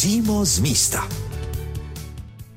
[0.00, 1.08] přímo z místa.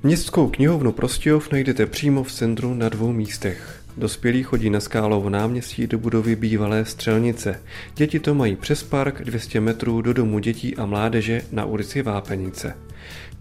[0.04, 3.82] Městskou knihovnu Prostějov najdete přímo v centru na dvou místech.
[3.98, 7.60] Dospělí chodí na skálovou náměstí do budovy bývalé střelnice.
[7.96, 12.76] Děti to mají přes park 200 metrů do domu dětí a mládeže na ulici Vápenice.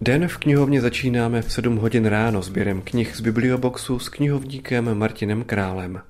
[0.01, 5.43] Den v knihovně začínáme v 7 hodin ráno sběrem knih z biblioboxu s knihovníkem Martinem
[5.43, 6.01] Králem.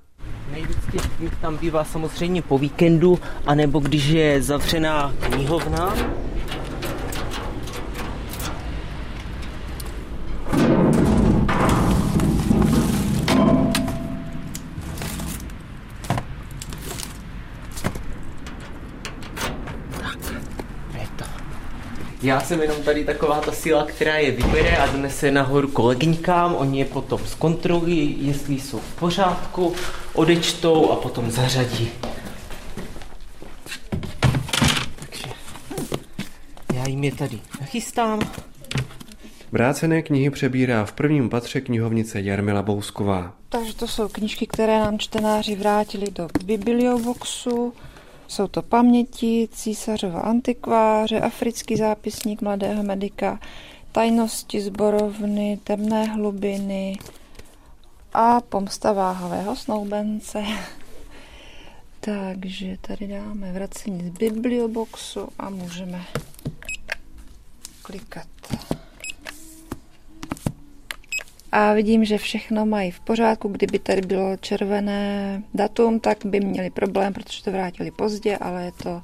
[0.52, 5.96] Nejvíc těch knih tam bývá samozřejmě po víkendu, anebo když je zavřená knihovna.
[22.24, 26.80] Já jsem jenom tady taková ta síla, která je vybere a donese nahoru kolegyňkám, oni
[26.80, 29.74] je potom zkontrolují, jestli jsou v pořádku,
[30.14, 31.92] odečtou a potom zařadí.
[35.00, 35.30] Takže
[36.74, 38.20] já jim je tady nachystám.
[39.52, 43.34] Vrácené knihy přebírá v prvním patře knihovnice Jarmila Bousková.
[43.50, 47.74] Takže to jsou knižky, které nám čtenáři vrátili do biblioboxu.
[48.34, 53.40] Jsou to paměti, císařova antikváře, africký zápisník mladého medika,
[53.92, 56.98] tajnosti zborovny, temné hlubiny
[58.14, 60.44] a pomsta váhavého snoubence.
[62.00, 66.06] Takže tady dáme vracení z biblioboxu a můžeme
[67.82, 68.28] klikat.
[71.56, 73.48] A vidím, že všechno mají v pořádku.
[73.48, 78.72] Kdyby tady bylo červené datum, tak by měli problém, protože to vrátili pozdě, ale je
[78.84, 79.02] to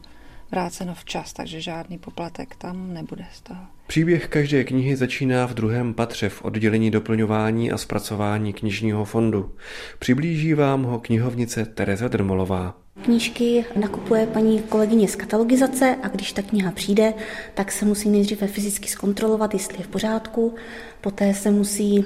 [0.52, 3.60] vráceno včas, takže žádný poplatek tam nebude z toho.
[3.88, 9.52] Příběh každé knihy začíná v druhém patře v oddělení doplňování a zpracování knižního fondu.
[10.00, 12.76] Přiblíží vám ho knihovnice Tereza Drmolová.
[13.04, 17.14] Knížky nakupuje paní kolegyně z katalogizace a když ta kniha přijde,
[17.54, 20.56] tak se musí nejdříve fyzicky zkontrolovat, jestli je v pořádku.
[21.02, 22.06] Poté se musí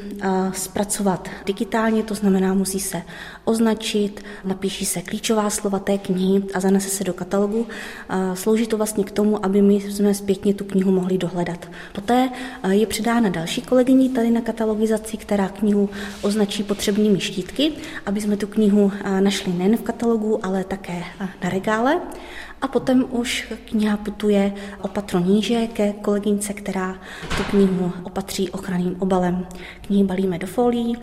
[0.51, 3.01] zpracovat digitálně, to znamená, musí se
[3.45, 7.67] označit, napíší se klíčová slova té knihy a zanese se do katalogu.
[8.33, 11.69] Slouží to vlastně k tomu, aby my jsme zpětně tu knihu mohli dohledat.
[11.93, 12.29] Poté
[12.69, 15.89] je předána další kolegyni tady na katalogizaci, která knihu
[16.21, 17.71] označí potřebnými štítky,
[18.05, 22.01] aby jsme tu knihu našli nejen v katalogu, ale také na regále.
[22.63, 26.95] A potom už kniha putuje o níže ke kolegyňce, která
[27.37, 29.47] tu knihu opatří ochranným obalem.
[29.81, 30.97] Knihy balíme do folií,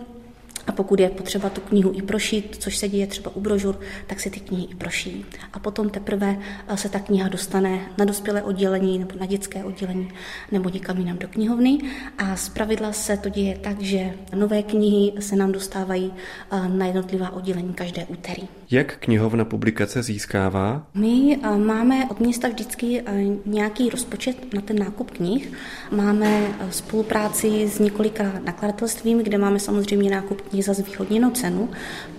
[0.67, 4.19] a pokud je potřeba tu knihu i prošít, což se děje třeba u brožur, tak
[4.19, 5.25] se ty knihy i proší.
[5.53, 10.11] A potom teprve eh, se ta kniha dostane na dospělé oddělení nebo na dětské oddělení
[10.51, 11.77] nebo někam jinam do knihovny.
[12.17, 16.13] A pravidla se to děje tak, že nové knihy se nám dostávají
[16.51, 18.60] eh, na jednotlivá oddělení každé úterý.
[18.71, 20.87] Jak knihovna publikace získává?
[20.93, 23.03] My eh, máme od města vždycky
[23.45, 25.53] nějaký rozpočet na ten nákup knih.
[25.91, 31.69] Máme spolupráci s několika nakladatelstvími, kde máme samozřejmě nákup knih za zvýhodněnou cenu.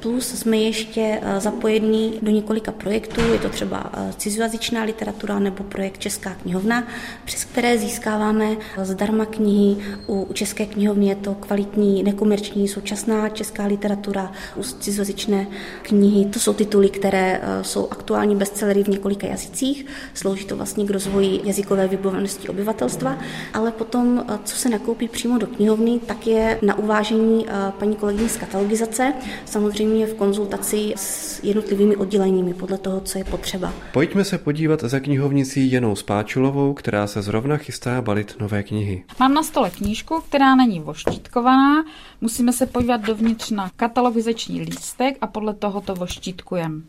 [0.01, 5.65] Plus jsme ještě eh, zapojení do několika projektů, je to třeba eh, cizojazyčná literatura nebo
[5.65, 6.87] projekt Česká knihovna,
[7.25, 9.83] přes které získáváme eh, zdarma knihy.
[10.09, 15.47] U České knihovny je to kvalitní, nekomerční, současná česká literatura, u cizojazyčné
[15.83, 16.25] knihy.
[16.25, 19.87] To jsou tituly, které jsou aktuální bestsellery v několika jazycích.
[20.15, 23.19] Slouží to vlastně k rozvoji jazykové vybavenosti obyvatelstva,
[23.55, 27.47] ale potom, co se nakoupí přímo do knihovny, tak je na uvážení
[27.79, 29.13] paní kolegyně z katalogizace,
[29.45, 33.73] samozřejmě v konzultaci s jednotlivými odděleními podle toho, co je potřeba.
[33.93, 39.05] Pojďme se podívat za knihovnicí Jenou Spáčulovou, která se zrovna chystá balit nové knihy.
[39.21, 41.85] Mám na stole knížku, která není voštítkovaná.
[42.21, 45.95] Musíme se podívat dovnitř na katalogizační lístek a podle toho to
[46.33, 46.83] voštítkujeme.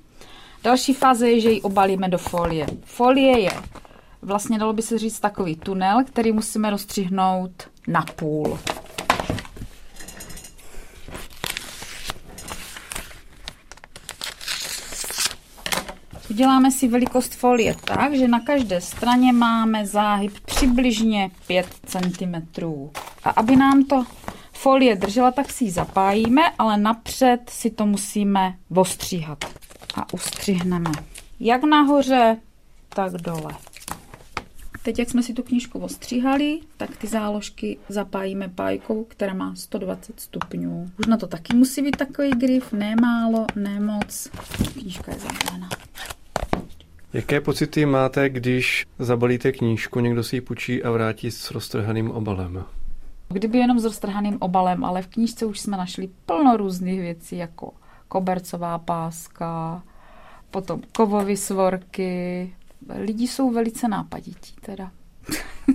[0.63, 2.67] Další fáze je, že ji obalíme do folie.
[2.83, 3.51] Folie je
[4.21, 7.51] vlastně dalo by se říct takový tunel, který musíme rozstřihnout
[7.87, 8.59] na půl.
[16.29, 22.63] Uděláme si velikost folie tak, že na každé straně máme záhyb přibližně 5 cm.
[23.23, 24.05] A aby nám to
[24.53, 29.45] folie držela, tak si ji zapájíme, ale napřed si to musíme ostříhat.
[29.95, 30.91] A ustřihneme
[31.39, 32.37] jak nahoře,
[32.89, 33.53] tak dole.
[34.83, 40.19] Teď, jak jsme si tu knížku ostříhali, tak ty záložky zapájíme pájkou, která má 120
[40.19, 40.91] stupňů.
[40.99, 44.29] Už na to taky musí být takový grif, ne málo, ne moc.
[44.73, 45.69] Knížka je zapálená.
[47.13, 52.63] Jaké pocity máte, když zabalíte knížku, někdo si ji půjčí a vrátí s roztrhaným obalem?
[53.33, 57.71] Kdyby jenom s roztrhaným obalem, ale v knížce už jsme našli plno různých věcí, jako
[58.07, 59.83] kobercová páska,
[60.51, 62.53] potom kovový svorky.
[62.95, 64.91] Lidi jsou velice nápadití teda.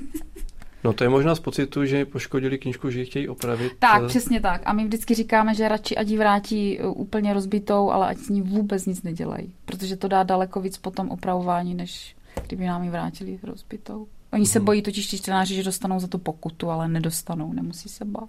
[0.84, 3.72] No to je možná z pocitu, že poškodili knížku, že ji chtějí opravit.
[3.78, 4.62] Tak, přesně tak.
[4.64, 8.28] A my vždycky říkáme, že radši ať ji vrátí uh, úplně rozbitou, ale ať s
[8.28, 9.54] ní vůbec nic nedělají.
[9.64, 12.16] Protože to dá daleko víc potom opravování, než
[12.46, 14.06] kdyby nám ji vrátili rozbitou.
[14.32, 14.66] Oni se mhm.
[14.66, 18.28] bojí totiž ti čtenáři, že dostanou za to pokutu, ale nedostanou, nemusí se bát.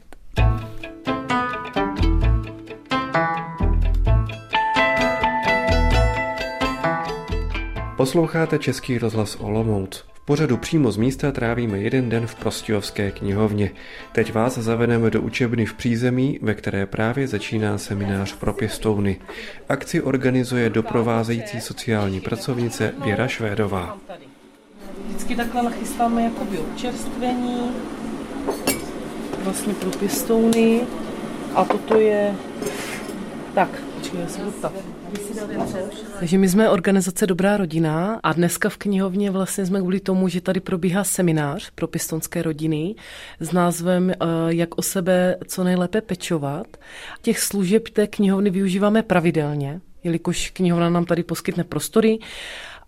[7.97, 10.05] Posloucháte Český rozhlas Olomouc.
[10.13, 13.71] V pořadu přímo z místa trávíme jeden den v Prostějovské knihovně.
[14.11, 19.17] Teď vás zavedeme do učebny v přízemí, ve které právě začíná seminář pro pěstouny.
[19.69, 23.97] Akci organizuje doprovázející sociální pracovnice Věra Švédová.
[25.09, 27.71] Vždycky takhle nachystáme jakoby občerstvení,
[29.43, 30.81] vlastně pro pěstouny.
[31.55, 32.35] A toto je...
[33.53, 34.73] Tak, počkej, já se ptat.
[36.19, 40.41] Takže my jsme organizace Dobrá rodina a dneska v knihovně vlastně jsme kvůli tomu, že
[40.41, 42.95] tady probíhá seminář pro pistonské rodiny
[43.39, 44.15] s názvem eh,
[44.47, 46.67] Jak o sebe co nejlépe pečovat.
[47.21, 52.19] Těch služeb té knihovny využíváme pravidelně, jelikož knihovna nám tady poskytne prostory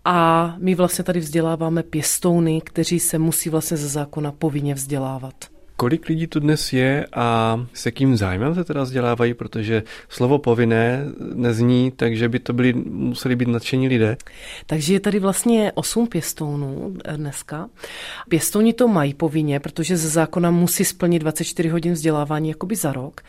[0.04, 5.51] a my vlastně tady vzděláváme pěstouny, kteří se musí vlastně ze zákona povinně vzdělávat.
[5.82, 11.04] Kolik lidí tu dnes je a s jakým zájmem se teda vzdělávají, protože slovo povinné
[11.34, 14.16] nezní, takže by to byli, museli být nadšení lidé.
[14.66, 17.68] Takže je tady vlastně osm pěstounů dneska.
[18.28, 23.20] Pěstouni to mají povinně, protože ze zákona musí splnit 24 hodin vzdělávání jakoby za rok,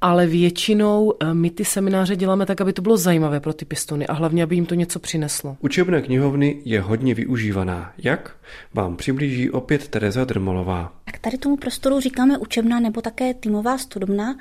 [0.00, 4.06] ale většinou eh, my ty semináře děláme tak, aby to bylo zajímavé pro ty pěstouny
[4.06, 5.56] a hlavně, aby jim to něco přineslo.
[5.60, 7.92] Učebna knihovny je hodně využívaná.
[7.98, 8.36] Jak?
[8.74, 10.92] Vám přiblíží opět Tereza Drmolová.
[11.04, 14.36] Tak tady tomu prostoru říkáme učebna nebo také týmová studobna.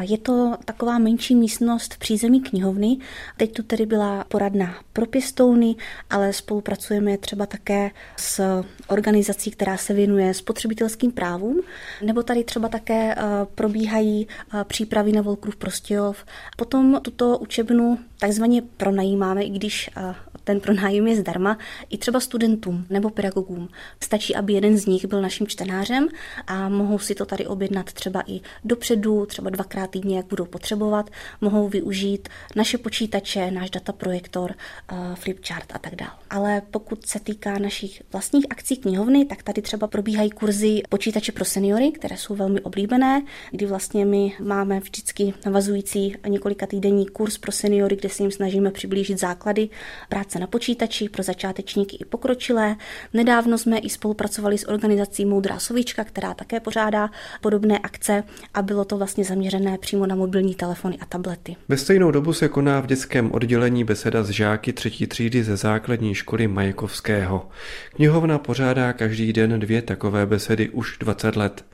[0.00, 2.96] Je to taková menší místnost v přízemí knihovny.
[3.36, 5.74] Teď tu tedy byla poradna pro pěstouny,
[6.10, 11.60] ale spolupracujeme třeba také s organizací, která se věnuje spotřebitelským právům,
[12.02, 13.22] nebo tady třeba také eh,
[13.54, 16.24] probíhají eh, přípravy na Volkrův Prostějov.
[16.56, 20.14] Potom tuto učebnu takzvaně pronajímáme, i když eh,
[20.46, 21.58] ten pronájem je zdarma,
[21.90, 23.68] i třeba studentům nebo pedagogům.
[24.04, 26.08] Stačí, aby jeden z nich byl naším čtenářem
[26.46, 31.10] a mohou si to tady objednat třeba i dopředu, třeba dvakrát týdně, jak budou potřebovat.
[31.40, 34.54] Mohou využít naše počítače, náš dataprojektor,
[34.92, 36.12] uh, flipchart a tak dále.
[36.30, 41.44] Ale pokud se týká našich vlastních akcí knihovny, tak tady třeba probíhají kurzy počítače pro
[41.44, 47.52] seniory, které jsou velmi oblíbené, kdy vlastně my máme vždycky navazující několika týdenní kurz pro
[47.52, 49.68] seniory, kde se jim snažíme přiblížit základy
[50.08, 52.76] práce na počítači pro začátečníky i pokročilé.
[53.12, 57.10] Nedávno jsme i spolupracovali s organizací Moudrá sovička, která také pořádá
[57.40, 58.24] podobné akce
[58.54, 61.56] a bylo to vlastně zaměřené přímo na mobilní telefony a tablety.
[61.68, 66.14] Ve stejnou dobu se koná v dětském oddělení beseda s žáky třetí třídy ze základní
[66.14, 67.48] školy Majekovského.
[67.94, 71.64] Knihovna pořádá každý den dvě takové besedy už 20 let.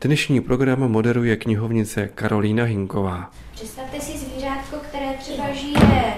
[0.00, 3.30] Dnešní program moderuje knihovnice Karolína Hinková.
[3.52, 6.09] Představte si zvířátko, které třeba žije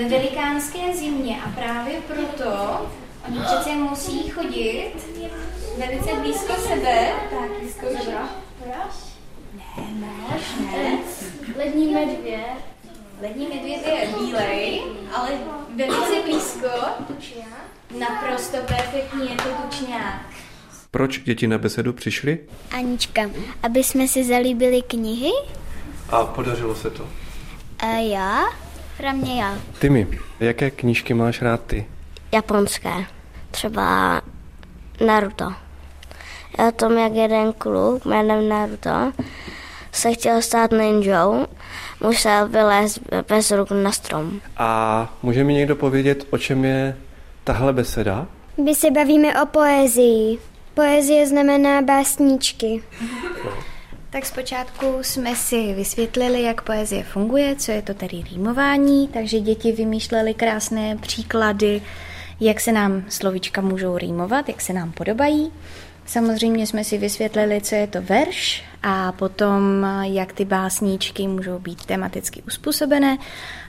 [0.00, 2.50] ve velikánské zimě a právě proto
[3.28, 4.92] oni přece musí chodit
[5.78, 7.12] velice blízko sebe.
[7.30, 8.18] Tak, blízko sebe.
[9.76, 10.40] Ne, ne,
[10.72, 10.98] ne.
[11.56, 12.56] Lední medvěd.
[13.22, 14.82] Lední medvěd je bílej,
[15.14, 15.30] ale
[15.76, 16.68] velice blízko.
[17.98, 20.22] Naprosto perfektní je to tučňák.
[20.90, 22.38] Proč děti na besedu přišly?
[22.70, 23.22] Anička,
[23.62, 25.30] aby jsme si zalíbili knihy.
[26.08, 27.08] A podařilo se to?
[27.78, 28.44] A já?
[29.00, 29.58] Pro mě já.
[29.78, 30.06] Ty mi,
[30.40, 31.86] jaké knížky máš rád ty?
[32.32, 32.90] Japonské.
[33.50, 34.20] Třeba
[35.06, 35.52] Naruto.
[36.58, 39.12] Já tom, jak jeden kluk jménem Naruto
[39.92, 41.46] se chtěl stát ninjou,
[42.00, 44.40] musel vylézt bez ruk na strom.
[44.56, 46.96] A může mi někdo povědět, o čem je
[47.44, 48.26] tahle beseda?
[48.64, 50.38] My se bavíme o poezii.
[50.74, 52.82] Poezie znamená básníčky.
[53.44, 53.69] No.
[54.10, 59.72] Tak zpočátku jsme si vysvětlili, jak poezie funguje, co je to tedy rýmování, takže děti
[59.72, 61.82] vymýšlely krásné příklady,
[62.40, 65.52] jak se nám slovíčka můžou rýmovat, jak se nám podobají.
[66.06, 71.84] Samozřejmě jsme si vysvětlili, co je to verš a potom, jak ty básníčky můžou být
[71.84, 73.18] tematicky uspůsobené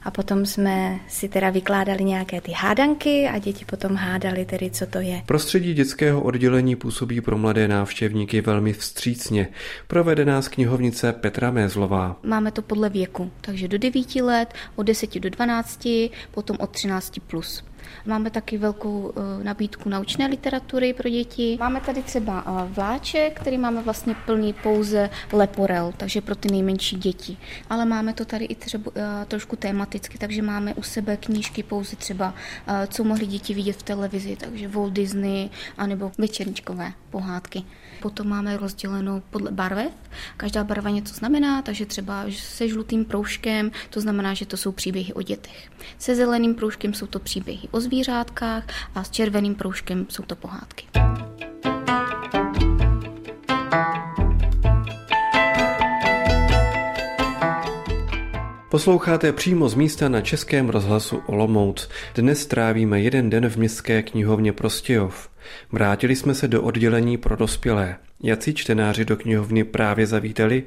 [0.04, 4.86] a potom jsme si teda vykládali nějaké ty hádanky a děti potom hádali tedy, co
[4.86, 5.22] to je.
[5.26, 9.48] Prostředí dětského oddělení působí pro mladé návštěvníky velmi vstřícně.
[9.88, 12.16] Provede nás knihovnice Petra Mézlová.
[12.24, 15.88] Máme to podle věku, takže do 9 let, od 10 do 12,
[16.32, 17.64] potom od 13 plus.
[18.06, 21.58] Máme taky velkou eh, nabídku naučné literatury pro děti.
[21.60, 26.96] Máme tady třeba eh, vláček, který máme vlastně plný pouze leporel, takže pro ty nejmenší
[26.96, 27.38] děti.
[27.70, 31.96] Ale máme to tady i třeba eh, trošku tematicky, takže máme u sebe knížky pouze
[31.96, 32.34] třeba,
[32.88, 37.64] co mohli děti vidět v televizi, takže Walt Disney, anebo večerničkové pohádky.
[38.02, 39.92] Potom máme rozdělenou podle barvev.
[40.38, 45.14] Každá barva něco znamená, takže třeba se žlutým proužkem, to znamená, že to jsou příběhy
[45.14, 45.72] o dětech.
[45.98, 48.64] Se zeleným proužkem jsou to příběhy o zvířátkách
[48.96, 50.86] a s červeným proužkem jsou to pohádky.
[58.72, 61.90] Posloucháte přímo z místa na Českém rozhlasu Olomouc.
[62.16, 65.30] Dnes trávíme jeden den v městské knihovně Prostějov.
[65.72, 67.98] Vrátili jsme se do oddělení pro dospělé.
[68.24, 70.64] Jací čtenáři do knihovny právě zavítali?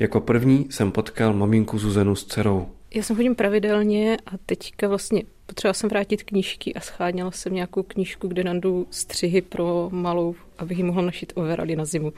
[0.00, 2.68] Jako první jsem potkal maminku Zuzenu s dcerou.
[2.94, 7.82] Já jsem chodím pravidelně a teďka vlastně potřeba jsem vrátit knížky a scháněla jsem nějakou
[7.82, 12.12] knížku, kde nandu střihy pro malou, abych ji mohla nošit overally na zimu.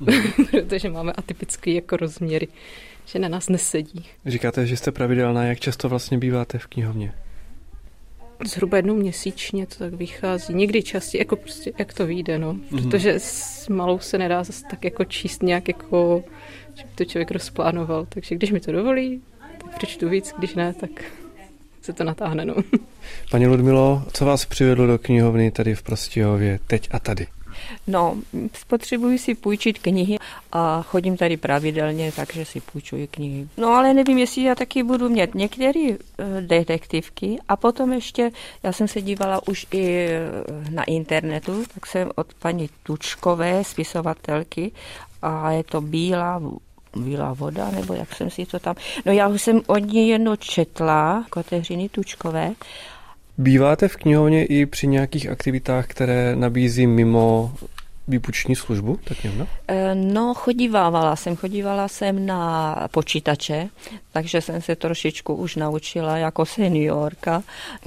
[0.00, 0.22] Hmm.
[0.50, 2.48] Protože máme atypický jako rozměry,
[3.06, 4.06] že na nás nesedí.
[4.26, 7.14] Říkáte, že jste pravidelná, jak často vlastně býváte v knihovně?
[8.44, 10.54] Zhruba jednou měsíčně to tak vychází.
[10.54, 12.54] Někdy častěji, jako prostě jak to vyjde, no.
[12.54, 12.90] Mm-hmm.
[12.90, 16.24] Protože s malou se nedá zase tak jako číst nějak jako,
[16.74, 18.06] že by to člověk rozplánoval.
[18.08, 19.22] Takže když mi to dovolí,
[19.76, 20.90] přečtu víc, když ne, tak
[21.82, 22.54] se to natáhne, no.
[23.30, 27.26] Paní Ludmilo, co vás přivedlo do knihovny tady v Prostějově teď a tady?
[27.86, 28.16] No,
[28.52, 30.18] spotřebuji si půjčit knihy
[30.52, 33.48] a chodím tady pravidelně, takže si půjčuji knihy.
[33.56, 35.96] No ale nevím, jestli já taky budu mít některé eh,
[36.40, 38.30] detektivky a potom ještě,
[38.62, 40.30] já jsem se dívala už i eh,
[40.70, 44.72] na internetu, tak jsem od paní Tučkové, spisovatelky,
[45.22, 46.40] a je to Bílá
[46.96, 48.74] Bílá voda, nebo jak jsem si to tam...
[49.06, 52.52] No já už jsem od ní jedno četla, Kateřiny Tučkové,
[53.38, 57.52] Býváte v knihovně i při nějakých aktivitách, které nabízí mimo
[58.08, 59.46] výpuční službu, tak nevím, no?
[59.94, 63.68] No, chodívala jsem, chodívala jsem na počítače,
[64.12, 67.42] takže jsem se trošičku už naučila jako seniorka,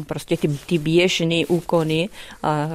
[0.08, 2.10] prostě ty, ty běžné úkony,
[2.44, 2.68] a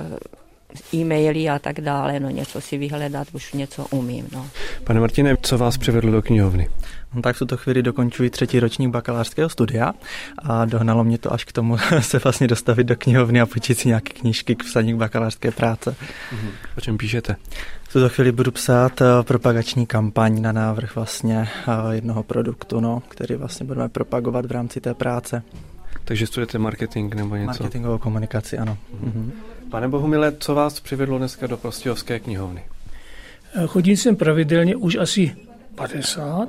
[0.95, 4.51] e-maily a tak dále, no něco si vyhledat, už něco umím, no.
[4.85, 6.69] Pane Martine, co vás přivedlo do knihovny?
[7.15, 9.93] No, tak v tuto chvíli dokončuji třetí ročník bakalářského studia
[10.39, 13.89] a dohnalo mě to až k tomu se vlastně dostavit do knihovny a počít si
[13.89, 15.97] nějaké knížky k psaní bakalářské práce.
[16.33, 16.51] Mhm.
[16.79, 17.37] O čem píšete?
[17.83, 23.03] V tuto chvíli budu psát eh, propagační kampaň na návrh vlastně eh, jednoho produktu, no,
[23.09, 25.43] který vlastně budeme propagovat v rámci té práce.
[26.05, 27.47] Takže studujete marketing nebo něco?
[27.47, 28.79] Marketingovou komunikaci, ano.
[29.01, 29.33] Mhm.
[29.71, 32.63] Pane Bohumile, co vás přivedlo dneska do Prostějovské knihovny?
[33.55, 35.37] Eh, chodím sem pravidelně už asi
[35.75, 36.49] 50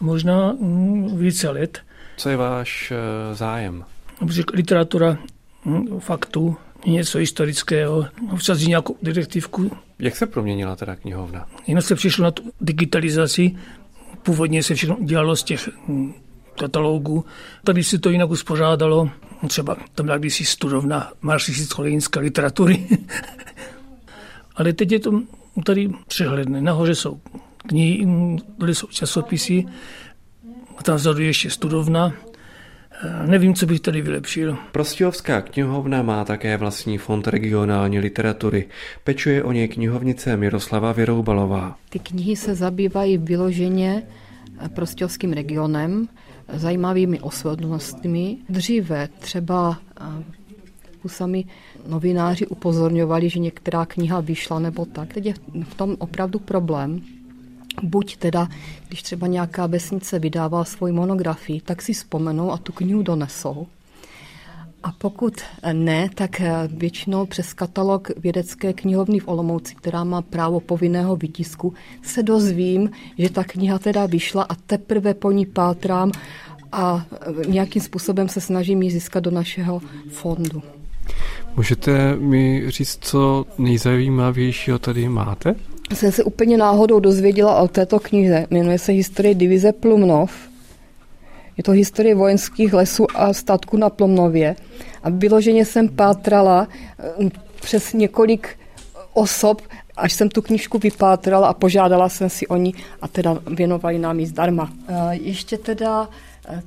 [0.00, 1.80] možná mm, více let.
[2.16, 3.84] Co je váš eh, zájem?
[4.52, 5.18] Literatura
[5.64, 9.70] mm, faktů, něco historického, občas nějakou detektivku.
[9.98, 11.46] Jak se proměnila teda knihovna?
[11.66, 13.56] Jenom se přišlo na tu digitalizaci.
[14.22, 15.68] Původně se všechno dělalo z těch
[16.60, 17.24] katalogů.
[17.64, 19.10] Tady si to jinak uspořádalo.
[19.48, 22.86] Třeba tam byla kdysi studovna marxisticko literatury.
[24.56, 25.22] Ale teď je to
[25.64, 26.60] tady přehledné.
[26.60, 27.20] Nahoře jsou
[27.66, 28.06] knihy,
[28.58, 29.64] byly jsou časopisy,
[30.76, 32.12] a tam vzadu ještě studovna.
[33.04, 34.56] E, nevím, co bych tady vylepšil.
[34.72, 38.68] Prostějovská knihovna má také vlastní fond regionální literatury.
[39.04, 41.76] Pečuje o něj knihovnice Miroslava Vyroubalová.
[41.88, 44.02] Ty knihy se zabývají vyloženě
[44.74, 46.08] prostějovským regionem,
[46.52, 48.36] zajímavými osobnostmi.
[48.48, 49.78] Dříve třeba
[51.06, 51.44] sami
[51.86, 55.14] novináři upozorňovali, že některá kniha vyšla nebo tak.
[55.14, 57.00] Teď je v tom opravdu problém,
[57.82, 58.48] buď teda,
[58.88, 63.66] když třeba nějaká vesnice vydává svoji monografii, tak si vzpomenou a tu knihu donesou.
[64.82, 65.34] A pokud
[65.72, 72.22] ne, tak většinou přes katalog vědecké knihovny v Olomouci, která má právo povinného vytisku, se
[72.22, 76.12] dozvím, že ta kniha teda vyšla a teprve po ní pátrám
[76.72, 77.06] a
[77.48, 80.62] nějakým způsobem se snažím ji získat do našeho fondu.
[81.56, 85.54] Můžete mi říct, co nejzajímavějšího tady máte?
[85.94, 88.46] jsem se úplně náhodou dozvěděla o této knize.
[88.50, 90.49] Jmenuje se Historie divize Plumnov.
[91.60, 94.56] Je to historie vojenských lesů a statku na Plumnově.
[95.02, 98.58] A vyloženě jsem pátrala eh, přes několik
[99.12, 99.62] osob,
[99.96, 104.20] až jsem tu knižku vypátrala a požádala jsem si o ní a teda věnovali nám
[104.20, 104.72] ji zdarma.
[105.10, 106.08] Ještě teda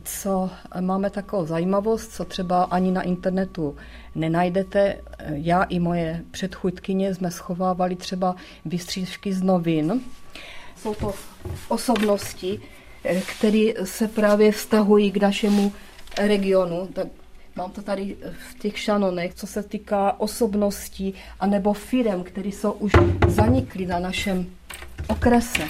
[0.04, 3.76] co máme takovou zajímavost, co třeba ani na internetu
[4.16, 4.98] nenajdete.
[5.26, 8.36] Já i moje předchůdkyně jsme schovávali třeba
[8.66, 10.02] vystřížky z novin.
[10.78, 11.14] Jsou to
[11.68, 12.60] osobnosti,
[13.26, 15.74] které se právě vztahují k našemu
[16.18, 16.88] regionu.
[16.94, 17.08] Tak
[17.56, 18.16] Mám to tady
[18.50, 22.92] v těch šanonech, co se týká osobností anebo firem, které jsou už
[23.28, 24.46] zanikly na našem
[25.08, 25.70] okrese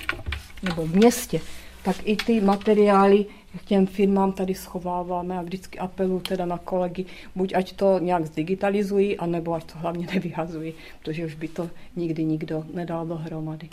[0.64, 1.42] nebo městě,
[1.84, 3.26] tak i ty materiály
[3.60, 8.26] k těm firmám tady schováváme a vždycky apeluji teda na kolegy, buď ať to nějak
[8.26, 13.70] zdigitalizují, anebo ať to hlavně nevyhazují, protože už by to nikdy nikdo nedal dohromady.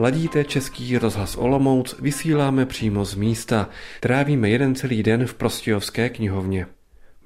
[0.00, 3.68] Ladíte Český rozhlas Olomouc, vysíláme přímo z místa.
[4.00, 6.66] Trávíme jeden celý den v Prostějovské knihovně.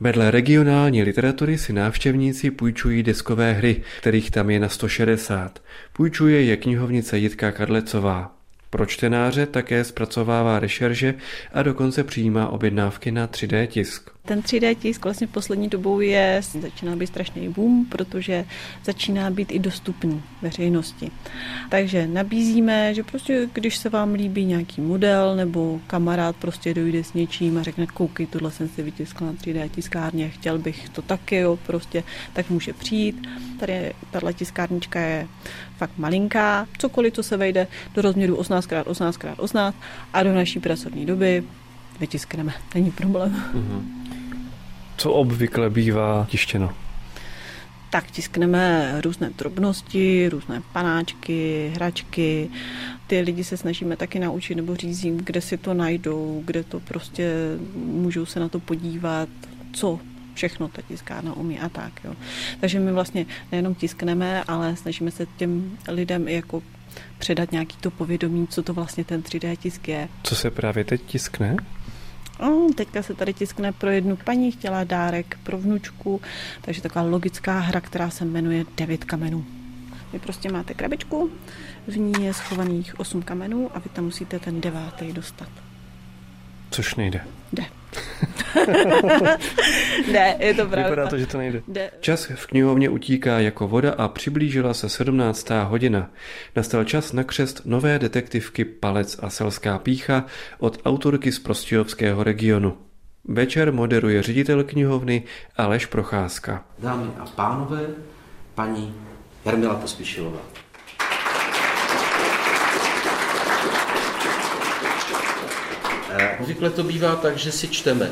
[0.01, 5.63] Vedle regionální literatury si návštěvníci půjčují deskové hry, kterých tam je na 160.
[5.93, 8.37] Půjčuje je knihovnice Jitka Karlecová.
[8.71, 11.15] Pro čtenáře také zpracovává rešerže
[11.53, 14.11] a dokonce přijímá objednávky na 3D tisk.
[14.25, 18.45] Ten 3D tisk vlastně poslední dobou je, začíná být strašný boom, protože
[18.85, 21.11] začíná být i dostupný veřejnosti.
[21.69, 27.13] Takže nabízíme, že prostě když se vám líbí nějaký model nebo kamarád prostě dojde s
[27.13, 31.37] něčím a řekne, koukej, tohle jsem si vytiskl na 3D tiskárně, chtěl bych to taky,
[31.37, 33.29] jo, prostě, tak může přijít.
[33.61, 35.29] Tady tahle tiskárnička je
[35.77, 39.73] fakt malinká, cokoliv, co se vejde do rozměru 18x18x18
[40.13, 41.45] a do naší pracovní doby
[42.01, 43.45] vytiskneme, není problém.
[43.55, 44.02] Mm-hmm.
[45.03, 46.71] Co obvykle bývá tištěno?
[47.91, 52.51] Tak tiskneme různé drobnosti, různé panáčky, hračky.
[53.07, 57.33] Ty lidi se snažíme taky naučit nebo řízím, kde si to najdou, kde to prostě
[57.75, 59.29] můžou se na to podívat,
[59.73, 60.01] co
[60.35, 61.93] všechno ta tiskárna umí a tak.
[62.05, 62.15] Jo.
[62.61, 66.63] Takže my vlastně nejenom tiskneme, ale snažíme se těm lidem i jako
[67.19, 70.09] předat nějaký to povědomí, co to vlastně ten 3D tisk je.
[70.23, 71.57] Co se právě teď tiskne?
[72.43, 76.21] No, teďka se tady tiskne pro jednu paní, chtěla dárek pro vnučku,
[76.61, 79.45] takže taková logická hra, která se jmenuje Devět kamenů.
[80.13, 81.31] Vy prostě máte krabičku,
[81.87, 85.49] v ní je schovaných osm kamenů a vy tam musíte ten devátý dostat.
[86.71, 87.21] Což nejde.
[87.53, 87.82] Jde.
[90.13, 90.83] Ne, je to pravda.
[90.83, 91.63] Vypadá to, že to nejde.
[91.69, 91.91] Jde.
[92.01, 95.49] Čas v knihovně utíká jako voda a přiblížila se 17.
[95.65, 96.11] hodina.
[96.57, 100.25] Nastal čas na křest nové detektivky Palec a selská pícha
[100.59, 102.77] od autorky z Prostějovského regionu.
[103.25, 105.23] Večer moderuje ředitel knihovny
[105.57, 106.65] Aleš Procházka.
[106.79, 107.87] Dámy a pánové,
[108.55, 108.95] paní
[109.45, 110.39] Jarmila Pospíšilová.
[116.41, 118.11] Obvykle to bývá tak, že si čteme.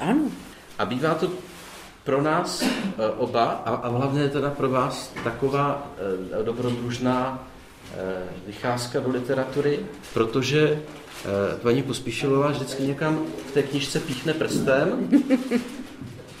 [0.00, 0.30] Ano.
[0.78, 1.30] A bývá to
[2.04, 2.66] pro nás e,
[3.16, 5.92] oba, a, a hlavně teda pro vás, taková
[6.40, 7.48] e, dobrodružná
[7.94, 9.80] e, vycházka do literatury,
[10.14, 10.82] protože
[11.62, 15.08] paní Pospíšilová vždycky někam v té knižce píchne prstem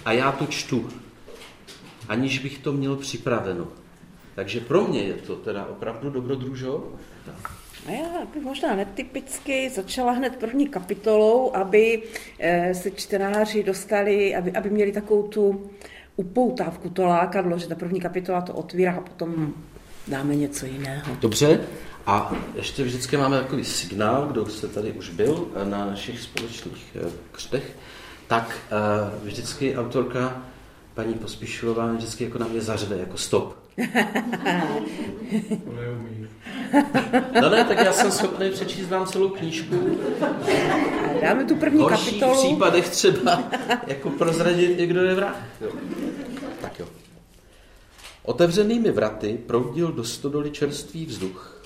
[0.04, 0.88] a já to čtu,
[2.08, 3.68] aniž bych to měl připraveno.
[4.34, 6.92] Takže pro mě je to teda opravdu dobrodružo.
[7.86, 12.02] A já bych možná netypicky začala hned první kapitolou, aby
[12.38, 15.70] eh, se čtenáři dostali, aby, aby měli takovou tu
[16.16, 19.54] upoutávku, to lákadlo, že ta první kapitola to otvírá a potom
[20.08, 21.16] dáme něco jiného.
[21.20, 21.60] Dobře,
[22.06, 26.96] a ještě vždycky máme takový signál, kdo jste tady už byl eh, na našich společných
[26.96, 27.76] eh, křtech,
[28.26, 28.56] tak
[29.22, 30.42] vždycky autorka
[30.94, 33.67] paní Pospíšilová vždycky jako na mě zařve, jako stop.
[37.42, 39.98] no ne, tak já jsem schopný přečíst vám celou knížku.
[41.22, 42.34] Dáme tu první Horší kapitolu.
[42.34, 43.42] v případech třeba
[43.86, 45.36] jako prozradit, kdo je vrah.
[45.60, 45.70] Jo.
[46.60, 46.86] Tak jo.
[48.22, 51.62] Otevřenými vraty proudil do stodoly čerstvý vzduch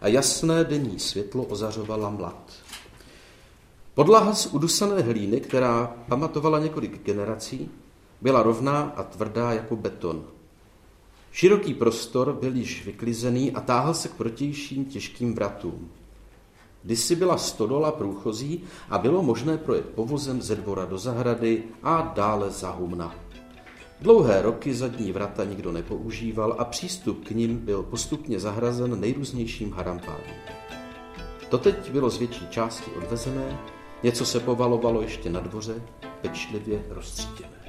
[0.00, 2.52] a jasné denní světlo ozařovala mlad.
[3.94, 7.70] Podlaha z udusané hlíny, která pamatovala několik generací,
[8.20, 10.24] byla rovná a tvrdá jako beton.
[11.36, 15.90] Široký prostor byl již vyklizený a táhl se k protějším těžkým vratům.
[16.82, 22.50] Kdysi byla stodola průchozí a bylo možné projet povozem ze dvora do zahrady a dále
[22.50, 23.14] za humna.
[24.00, 30.34] Dlouhé roky zadní vrata nikdo nepoužíval a přístup k nim byl postupně zahrazen nejrůznějším harampádům.
[31.48, 33.58] To teď bylo z větší části odvezené,
[34.02, 35.82] něco se povalovalo ještě na dvoře,
[36.22, 37.65] pečlivě rozstříděné.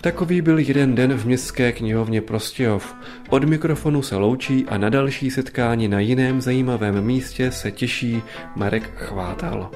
[0.00, 2.94] Takový byl jeden den v městské knihovně Prostějov.
[3.28, 8.22] Od mikrofonu se loučí a na další setkání na jiném zajímavém místě se těší
[8.56, 9.70] Marek Chvátal.